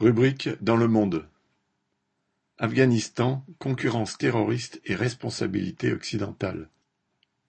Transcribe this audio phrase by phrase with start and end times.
[0.00, 1.26] Rubrique dans le monde.
[2.56, 6.68] Afghanistan, concurrence terroriste et responsabilité occidentale.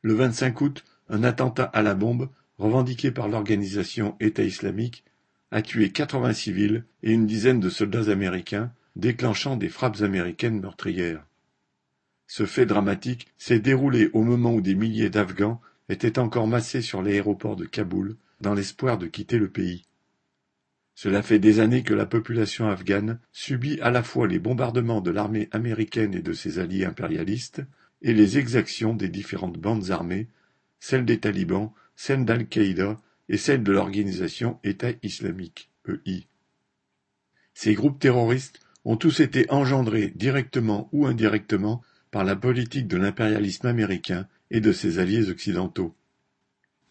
[0.00, 5.04] Le 25 août, un attentat à la bombe, revendiqué par l'organisation État islamique,
[5.50, 11.26] a tué 80 civils et une dizaine de soldats américains, déclenchant des frappes américaines meurtrières.
[12.26, 15.60] Ce fait dramatique s'est déroulé au moment où des milliers d'Afghans
[15.90, 19.84] étaient encore massés sur l'aéroport de Kaboul dans l'espoir de quitter le pays.
[21.02, 25.10] Cela fait des années que la population afghane subit à la fois les bombardements de
[25.10, 27.62] l'armée américaine et de ses alliés impérialistes,
[28.02, 30.28] et les exactions des différentes bandes armées,
[30.78, 36.26] celles des talibans, celles d'Al-Qaïda et celles de l'organisation État islamique (EI).
[37.54, 43.68] Ces groupes terroristes ont tous été engendrés directement ou indirectement par la politique de l'impérialisme
[43.68, 45.94] américain et de ses alliés occidentaux.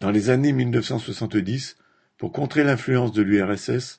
[0.00, 1.76] Dans les années 1970,
[2.20, 3.98] pour contrer l'influence de l'URSS,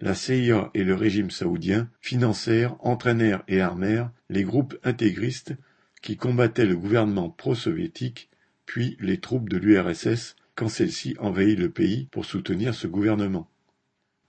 [0.00, 5.54] la CIA et le régime saoudien financèrent, entraînèrent et armèrent les groupes intégristes
[6.02, 8.28] qui combattaient le gouvernement pro-soviétique,
[8.66, 13.48] puis les troupes de l'URSS quand celle-ci envahit le pays pour soutenir ce gouvernement.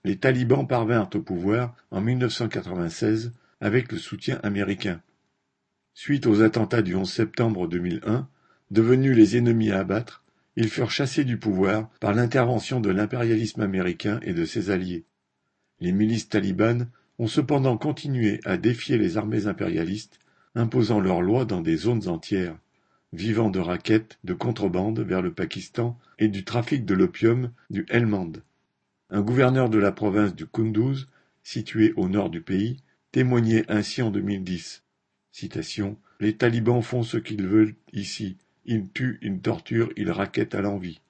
[0.04, 5.00] Les talibans parvinrent au pouvoir en 1996 avec le soutien américain.
[5.94, 8.28] Suite aux attentats du 11 septembre 2001,
[8.70, 10.24] devenus les ennemis à abattre,
[10.56, 15.04] ils furent chassés du pouvoir par l'intervention de l'impérialisme américain et de ses alliés.
[15.80, 16.88] Les milices talibanes
[17.18, 20.18] ont cependant continué à défier les armées impérialistes,
[20.54, 22.56] imposant leurs lois dans des zones entières,
[23.12, 28.32] vivant de raquettes, de contrebande vers le Pakistan et du trafic de l'opium du Helmand.
[29.10, 31.06] Un gouverneur de la province du Kunduz,
[31.42, 32.78] situé au nord du pays,
[33.12, 34.82] témoignait ainsi en 2010.
[35.30, 40.62] Citation, Les talibans font ce qu'ils veulent ici, il tue, il torture, il raquette à
[40.62, 41.00] l'envie.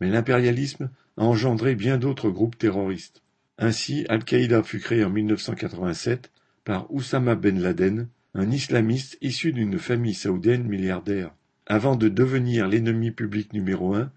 [0.00, 3.22] Mais l'impérialisme a engendré bien d'autres groupes terroristes.
[3.58, 6.30] Ainsi, Al-Qaïda fut créé en 1987
[6.64, 11.32] par Oussama Ben Laden, un islamiste issu d'une famille saoudienne milliardaire.
[11.66, 14.12] Avant de devenir l'ennemi public numéro un,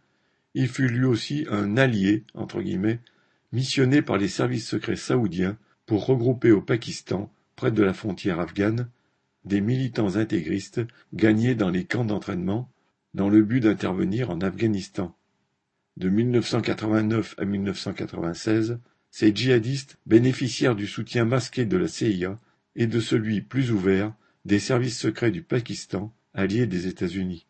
[0.55, 2.99] il fut lui aussi un allié, entre guillemets,
[3.53, 8.89] missionné par les services secrets saoudiens pour regrouper au Pakistan, près de la frontière afghane,
[9.45, 10.81] des militants intégristes
[11.13, 12.69] gagnés dans les camps d'entraînement
[13.13, 15.15] dans le but d'intervenir en Afghanistan.
[15.99, 18.79] De 1989 à 1996,
[19.11, 22.39] ces djihadistes bénéficièrent du soutien masqué de la CIA
[22.77, 24.13] et de celui plus ouvert
[24.45, 27.45] des services secrets du Pakistan, alliés des États-Unis.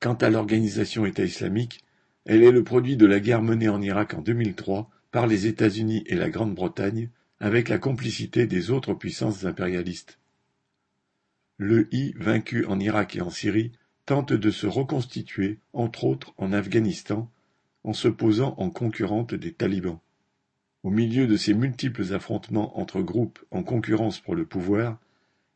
[0.00, 1.84] Quant à l'organisation État islamique,
[2.24, 6.04] elle est le produit de la guerre menée en Irak en 2003 par les États-Unis
[6.06, 10.18] et la Grande-Bretagne avec la complicité des autres puissances impérialistes.
[11.58, 13.72] Le I, vaincu en Irak et en Syrie,
[14.06, 17.30] tente de se reconstituer, entre autres en Afghanistan,
[17.84, 19.98] en se posant en concurrente des talibans.
[20.82, 24.98] Au milieu de ces multiples affrontements entre groupes en concurrence pour le pouvoir,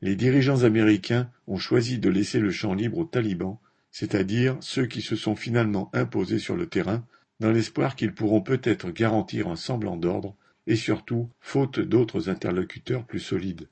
[0.00, 3.59] les dirigeants américains ont choisi de laisser le champ libre aux talibans,
[3.93, 7.05] c'est-à-dire ceux qui se sont finalement imposés sur le terrain,
[7.38, 10.34] dans l'espoir qu'ils pourront peut-être garantir un semblant d'ordre,
[10.66, 13.69] et surtout faute d'autres interlocuteurs plus solides.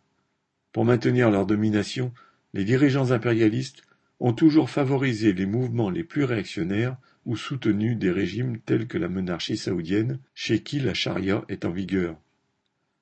[0.72, 2.12] Pour maintenir leur domination,
[2.53, 3.83] les dirigeants impérialistes
[4.21, 9.09] ont toujours favorisé les mouvements les plus réactionnaires ou soutenu des régimes tels que la
[9.09, 12.19] monarchie saoudienne, chez qui la charia est en vigueur.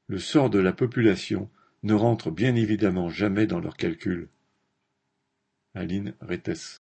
[0.06, 1.50] Le sort de la population
[1.82, 4.28] ne rentre bien évidemment jamais dans leurs calculs.
[5.74, 6.76] Aline Rettes